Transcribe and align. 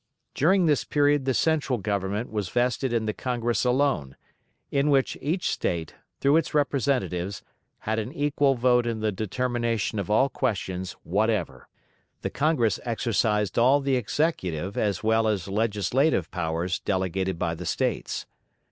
During 0.33 0.65
this 0.65 0.83
period 0.83 1.25
the 1.25 1.33
General 1.33 1.77
Government 1.77 2.31
was 2.31 2.49
vested 2.49 2.91
in 2.91 3.05
the 3.05 3.13
Congress 3.13 3.63
alone, 3.63 4.15
in 4.71 4.89
which 4.89 5.15
each 5.21 5.51
State, 5.51 5.93
through 6.19 6.37
its 6.37 6.55
representatives, 6.55 7.43
had 7.81 7.99
an 7.99 8.11
equal 8.11 8.55
vote 8.55 8.87
in 8.87 9.01
the 9.01 9.11
determination 9.11 9.99
of 9.99 10.09
all 10.09 10.27
questions 10.27 10.93
whatever. 11.03 11.67
The 12.23 12.31
Congress 12.31 12.79
exercised 12.83 13.59
all 13.59 13.79
the 13.79 13.95
executive 13.95 14.75
as 14.75 15.03
well 15.03 15.27
as 15.27 15.47
legislative 15.47 16.31
powers 16.31 16.79
delegated 16.79 17.37
by 17.37 17.53
the 17.53 17.67
States. 17.67 18.25